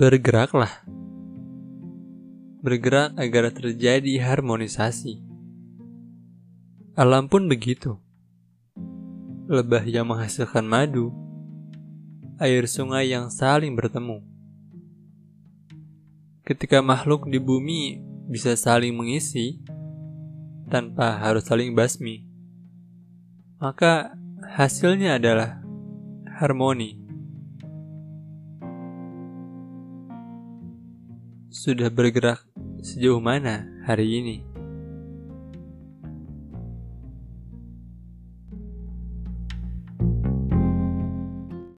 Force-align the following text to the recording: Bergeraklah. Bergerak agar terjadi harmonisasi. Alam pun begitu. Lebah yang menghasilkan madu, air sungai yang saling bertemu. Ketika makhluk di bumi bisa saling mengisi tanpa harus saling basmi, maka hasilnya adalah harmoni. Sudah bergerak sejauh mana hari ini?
Bergeraklah. 0.00 0.80
Bergerak 2.64 3.20
agar 3.20 3.52
terjadi 3.52 4.16
harmonisasi. 4.32 5.20
Alam 6.96 7.28
pun 7.28 7.44
begitu. 7.44 8.00
Lebah 9.44 9.84
yang 9.84 10.08
menghasilkan 10.08 10.64
madu, 10.64 11.12
air 12.40 12.64
sungai 12.64 13.12
yang 13.12 13.28
saling 13.28 13.76
bertemu. 13.76 14.24
Ketika 16.48 16.80
makhluk 16.80 17.28
di 17.28 17.36
bumi 17.36 18.00
bisa 18.24 18.56
saling 18.56 18.96
mengisi 18.96 19.60
tanpa 20.72 21.20
harus 21.20 21.44
saling 21.44 21.76
basmi, 21.76 22.24
maka 23.60 24.16
hasilnya 24.48 25.20
adalah 25.20 25.60
harmoni. 26.40 26.99
Sudah 31.50 31.90
bergerak 31.90 32.46
sejauh 32.78 33.18
mana 33.18 33.66
hari 33.82 34.22
ini? 34.22 34.49